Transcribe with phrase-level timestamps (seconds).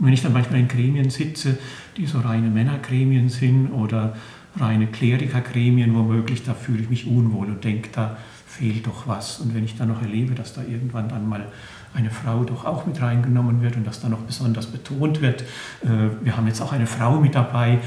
[0.00, 1.58] Und wenn ich dann manchmal in Gremien sitze,
[1.96, 4.16] die so reine Männergremien sind oder
[4.58, 8.16] reine Klerikergremien womöglich, da fühle ich mich unwohl und denke, da
[8.46, 9.40] fehlt doch was.
[9.40, 11.46] Und wenn ich dann noch erlebe, dass da irgendwann dann mal
[11.94, 15.42] eine Frau doch auch mit reingenommen wird und dass da noch besonders betont wird,
[15.82, 17.78] äh, wir haben jetzt auch eine Frau mit dabei,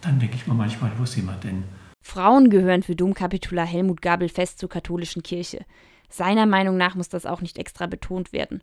[0.00, 1.62] dann denke ich mir manchmal, wo sind wir denn?
[2.02, 5.64] Frauen gehören für Domkapitular Helmut Gabel fest zur katholischen Kirche.
[6.08, 8.62] Seiner Meinung nach muss das auch nicht extra betont werden.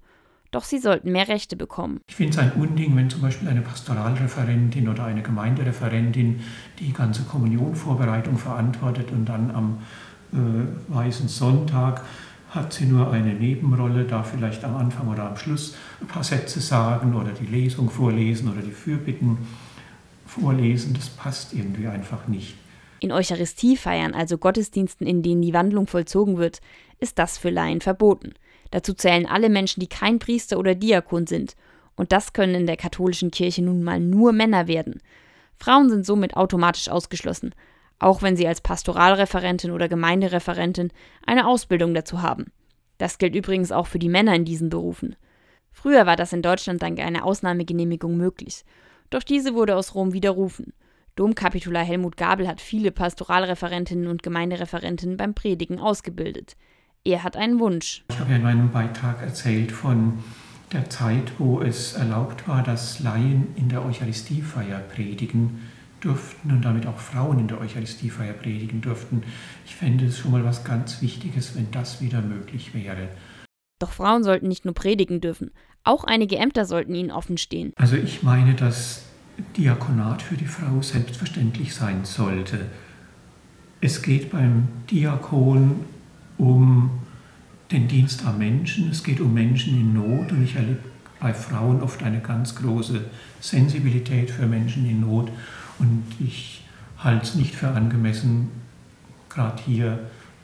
[0.52, 2.00] Doch sie sollten mehr Rechte bekommen.
[2.07, 6.42] Ich finde es ein Unding, wenn zum Beispiel eine Pastoralreferentin oder eine Gemeindereferentin
[6.79, 9.79] die ganze Kommunionvorbereitung verantwortet und dann am
[10.33, 12.04] äh, Weißen Sonntag
[12.50, 16.61] hat sie nur eine Nebenrolle, da vielleicht am Anfang oder am Schluss ein paar Sätze
[16.61, 19.37] sagen oder die Lesung vorlesen oder die Fürbitten
[20.25, 20.93] vorlesen.
[20.93, 22.56] Das passt irgendwie einfach nicht.
[23.00, 26.61] In Eucharistiefeiern, also Gottesdiensten, in denen die Wandlung vollzogen wird,
[27.00, 28.34] ist das für Laien verboten.
[28.71, 31.56] Dazu zählen alle Menschen, die kein Priester oder Diakon sind.
[31.96, 35.02] Und das können in der katholischen Kirche nun mal nur Männer werden.
[35.56, 37.56] Frauen sind somit automatisch ausgeschlossen,
[38.00, 40.92] auch wenn sie als Pastoralreferentin oder Gemeindereferentin
[41.26, 42.52] eine Ausbildung dazu haben.
[43.00, 45.16] Das gilt übrigens auch für die Männer in diesen Berufen.
[45.72, 48.64] Früher war das in Deutschland dank einer Ausnahmegenehmigung möglich,
[49.09, 50.74] doch diese wurde aus Rom widerrufen.
[51.16, 56.56] Domkapitular Helmut Gabel hat viele Pastoralreferentinnen und Gemeindereferentinnen beim Predigen ausgebildet.
[57.08, 58.03] Er hat einen Wunsch.
[58.09, 60.19] Ich habe ja in meinem Beitrag erzählt von
[60.73, 65.61] der Zeit, wo es erlaubt war, dass Laien in der Eucharistiefeier predigen
[66.02, 69.23] durften und damit auch Frauen in der Eucharistiefeier predigen durften.
[69.66, 73.08] Ich fände es schon mal was ganz Wichtiges, wenn das wieder möglich wäre.
[73.80, 75.52] Doch Frauen sollten nicht nur predigen dürfen,
[75.85, 77.72] auch einige Ämter sollten ihnen offen stehen.
[77.78, 79.03] Also ich meine, dass
[79.55, 82.66] Diakonat für die Frau selbstverständlich sein sollte.
[83.80, 85.85] Es geht beim Diakon
[86.38, 86.92] um
[87.72, 90.84] den Dienst am Menschen, es geht um Menschen in Not und ich erlebe
[91.20, 93.06] bei Frauen oft eine ganz große
[93.42, 95.32] Sensibilität für Menschen in Not
[95.80, 96.64] und ich
[97.00, 98.50] halte es nicht für angemessen,
[99.30, 100.00] gerade hier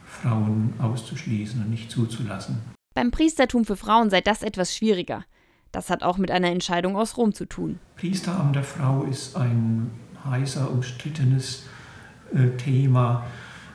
[0.05, 2.57] Frauen auszuschließen und nicht zuzulassen.
[2.93, 5.25] Beim Priestertum für Frauen sei das etwas schwieriger.
[5.71, 7.79] Das hat auch mit einer Entscheidung aus Rom zu tun.
[7.95, 9.89] Priesteramt der Frau ist ein
[10.23, 11.65] heißer, umstrittenes
[12.33, 13.25] äh, Thema.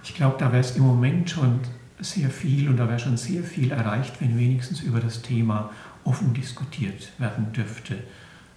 [0.05, 1.59] Ich glaube, da wäre es im Moment schon
[2.00, 5.70] sehr viel und da wäre schon sehr viel erreicht, wenn wenigstens über das Thema
[6.04, 7.98] offen diskutiert werden dürfte.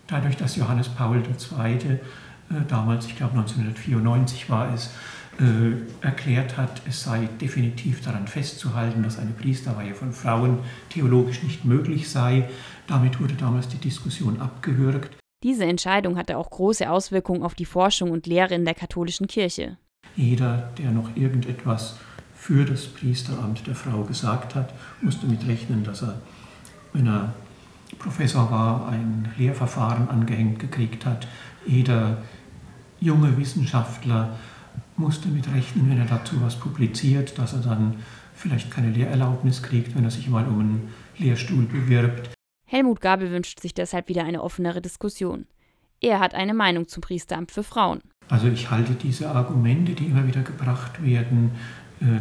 [0.07, 1.73] Dadurch, dass Johannes Paul II.
[1.73, 1.99] Äh,
[2.67, 4.91] damals, ich glaube 1994 war es,
[5.39, 10.59] äh, erklärt hat, es sei definitiv daran festzuhalten, dass eine Priesterweihe von Frauen
[10.89, 12.49] theologisch nicht möglich sei.
[12.87, 15.17] Damit wurde damals die Diskussion abgewürgt.
[15.43, 19.77] Diese Entscheidung hatte auch große Auswirkungen auf die Forschung und Lehre in der katholischen Kirche.
[20.15, 21.95] Jeder, der noch irgendetwas
[22.51, 26.19] für das Priesteramt der Frau gesagt hat, musste damit rechnen, dass er,
[26.91, 27.33] wenn er
[27.97, 31.29] Professor war, ein Lehrverfahren angehängt gekriegt hat.
[31.65, 32.17] Jeder
[32.99, 34.37] junge Wissenschaftler
[34.97, 37.95] musste damit rechnen, wenn er dazu was publiziert, dass er dann
[38.35, 40.89] vielleicht keine Lehrerlaubnis kriegt, wenn er sich mal um einen
[41.19, 42.31] Lehrstuhl bewirbt.
[42.67, 45.45] Helmut Gabel wünscht sich deshalb wieder eine offenere Diskussion.
[46.01, 48.01] Er hat eine Meinung zum Priesteramt für Frauen.
[48.27, 51.51] Also ich halte diese Argumente, die immer wieder gebracht werden,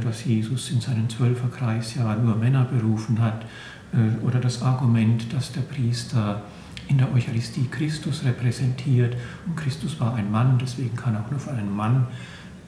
[0.04, 3.44] dass Jesus in seinen Zwölferkreis ja nur Männer berufen hat,
[3.92, 6.42] äh, oder das Argument, dass der Priester
[6.88, 11.54] in der Eucharistie Christus repräsentiert und Christus war ein Mann, deswegen kann auch nur von
[11.54, 12.08] einem Mann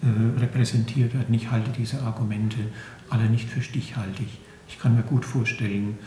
[0.03, 1.35] äh, repräsentiert werden.
[1.35, 2.59] Ich halte diese Argumente
[3.11, 4.29] alle nicht für stichhaltig.
[4.69, 5.99] Ich kann mir gut vorstellen,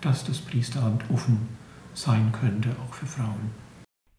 [0.00, 1.48] dass das Priesteramt offen
[1.94, 3.50] sein könnte, auch für Frauen.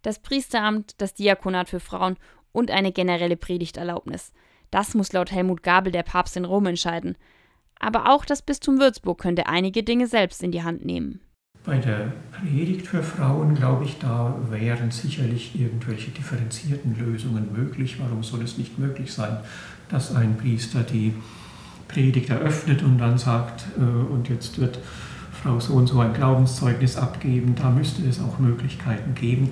[0.02, 2.16] Das Priesteramt, das Diakonat für Frauen
[2.52, 4.34] und eine generelle Predigterlaubnis.
[4.76, 7.16] Das muss laut Helmut Gabel der Papst in Rom entscheiden.
[7.80, 11.22] Aber auch das Bistum Würzburg könnte einige Dinge selbst in die Hand nehmen.
[11.64, 18.02] Bei der Predigt für Frauen, glaube ich, da wären sicherlich irgendwelche differenzierten Lösungen möglich.
[18.02, 19.38] Warum soll es nicht möglich sein,
[19.88, 21.14] dass ein Priester die
[21.88, 24.80] Predigt eröffnet und dann sagt, äh, und jetzt wird
[25.46, 27.56] Frau so und so ein Glaubenszeugnis abgeben.
[27.56, 29.44] Da müsste es auch Möglichkeiten geben.